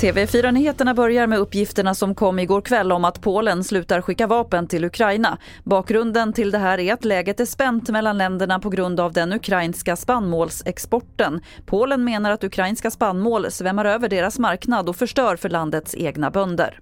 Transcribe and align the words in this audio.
TV4-nyheterna 0.00 0.94
börjar 0.94 1.26
med 1.26 1.38
uppgifterna 1.38 1.94
som 1.94 2.14
kom 2.14 2.38
igår 2.38 2.60
kväll 2.60 2.92
om 2.92 3.04
att 3.04 3.20
Polen 3.20 3.64
slutar 3.64 4.00
skicka 4.00 4.26
vapen 4.26 4.66
till 4.66 4.84
Ukraina. 4.84 5.38
Bakgrunden 5.64 6.32
till 6.32 6.50
det 6.50 6.58
här 6.58 6.80
är 6.80 6.92
att 6.92 7.04
läget 7.04 7.40
är 7.40 7.44
spänt 7.44 7.88
mellan 7.88 8.18
länderna 8.18 8.60
på 8.60 8.70
grund 8.70 9.00
av 9.00 9.12
den 9.12 9.32
ukrainska 9.32 9.96
spannmålsexporten. 9.96 11.40
Polen 11.66 12.04
menar 12.04 12.30
att 12.30 12.44
ukrainska 12.44 12.90
spannmål 12.90 13.50
svämmar 13.50 13.84
över 13.84 14.08
deras 14.08 14.38
marknad 14.38 14.88
och 14.88 14.96
förstör 14.96 15.36
för 15.36 15.48
landets 15.48 15.94
egna 15.94 16.30
bönder. 16.30 16.80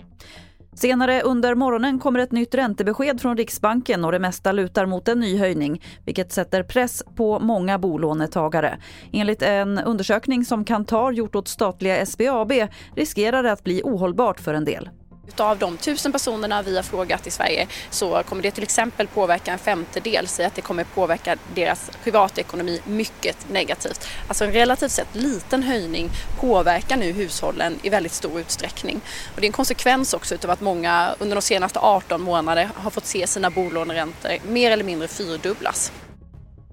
Senare 0.76 1.22
under 1.22 1.54
morgonen 1.54 1.98
kommer 1.98 2.18
ett 2.20 2.32
nytt 2.32 2.54
räntebesked 2.54 3.20
från 3.20 3.36
Riksbanken 3.36 4.04
och 4.04 4.12
det 4.12 4.18
mesta 4.18 4.52
lutar 4.52 4.86
mot 4.86 5.08
en 5.08 5.20
ny 5.20 5.38
höjning, 5.38 5.82
vilket 6.04 6.32
sätter 6.32 6.62
press 6.62 7.02
på 7.16 7.38
många 7.38 7.78
bolånetagare. 7.78 8.78
Enligt 9.12 9.42
en 9.42 9.78
undersökning 9.78 10.44
som 10.44 10.64
Kantar 10.64 11.12
gjort 11.12 11.34
åt 11.34 11.48
statliga 11.48 12.06
SBAB 12.06 12.52
riskerar 12.96 13.42
det 13.42 13.52
att 13.52 13.64
bli 13.64 13.82
ohållbart 13.84 14.40
för 14.40 14.54
en 14.54 14.64
del. 14.64 14.90
Utav 15.28 15.58
de 15.58 15.76
tusen 15.76 16.12
personerna 16.12 16.62
vi 16.62 16.76
har 16.76 16.82
frågat 16.82 17.26
i 17.26 17.30
Sverige 17.30 17.66
så 17.90 18.22
kommer 18.22 18.42
det 18.42 18.50
till 18.50 18.62
exempel 18.62 19.06
påverka 19.06 19.52
en 19.52 19.58
femtedel, 19.58 20.28
säga 20.28 20.48
att 20.48 20.54
det 20.54 20.62
kommer 20.62 20.84
påverka 20.84 21.36
deras 21.54 21.90
privatekonomi 22.04 22.80
mycket 22.84 23.50
negativt. 23.50 24.08
Alltså 24.28 24.44
en 24.44 24.52
relativt 24.52 24.90
sett 24.90 25.14
liten 25.14 25.62
höjning 25.62 26.10
påverkar 26.40 26.96
nu 26.96 27.12
hushållen 27.12 27.78
i 27.82 27.88
väldigt 27.88 28.12
stor 28.12 28.40
utsträckning. 28.40 29.00
Och 29.34 29.40
det 29.40 29.44
är 29.46 29.48
en 29.48 29.52
konsekvens 29.52 30.14
också 30.14 30.34
utav 30.34 30.50
att 30.50 30.60
många 30.60 31.14
under 31.18 31.36
de 31.36 31.42
senaste 31.42 31.78
18 31.78 32.22
månaderna 32.22 32.70
har 32.74 32.90
fått 32.90 33.06
se 33.06 33.26
sina 33.26 33.50
bolåneräntor 33.50 34.30
mer 34.48 34.70
eller 34.70 34.84
mindre 34.84 35.08
fyrdubblas. 35.08 35.92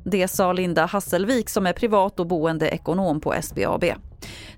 Det 0.05 0.27
sa 0.27 0.53
Linda 0.53 0.85
Hasselvik 0.85 1.49
som 1.49 1.65
är 1.65 1.73
privat 1.73 2.19
och 2.19 2.27
boendeekonom 2.27 3.21
på 3.21 3.35
SBAB. 3.41 3.85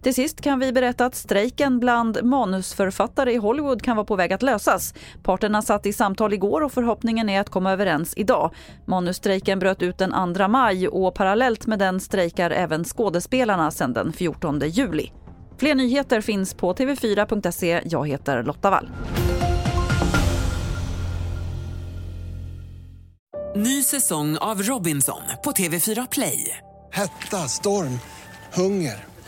Till 0.01 0.15
sist 0.15 0.41
kan 0.41 0.59
vi 0.59 0.71
berätta 0.71 1.05
att 1.05 1.15
strejken 1.15 1.79
bland 1.79 2.23
manusförfattare 2.23 3.33
i 3.33 3.37
Hollywood 3.37 3.81
kan 3.81 3.95
vara 3.95 4.05
på 4.05 4.15
väg 4.15 4.33
att 4.33 4.41
lösas. 4.41 4.93
Parterna 5.23 5.61
satt 5.61 5.85
i 5.85 5.93
samtal 5.93 6.33
igår 6.33 6.61
och 6.61 6.71
förhoppningen 6.71 7.29
är 7.29 7.41
att 7.41 7.49
komma 7.49 7.71
överens 7.71 8.13
idag. 8.17 8.51
Manusstrejken 8.85 9.59
bröt 9.59 9.81
ut 9.81 9.97
den 9.97 10.35
2 10.35 10.47
maj 10.47 10.87
och 10.87 11.15
parallellt 11.15 11.67
med 11.67 11.79
den 11.79 11.99
strejkar 11.99 12.51
även 12.51 12.83
skådespelarna 12.83 13.71
sedan 13.71 13.93
den 13.93 14.13
14 14.13 14.59
juli. 14.59 15.11
Fler 15.57 15.75
nyheter 15.75 16.21
finns 16.21 16.53
på 16.53 16.73
tv4.se. 16.73 17.81
Jag 17.85 18.07
heter 18.07 18.43
Lotta 18.43 18.69
Wall. 18.69 18.91
Ny 23.55 23.83
säsong 23.83 24.37
av 24.37 24.61
Robinson 24.61 25.21
på 25.43 25.51
TV4 25.51 26.07
Play. 26.11 26.57
Hetta, 26.91 27.37
storm, 27.37 27.99
hunger. 28.53 29.10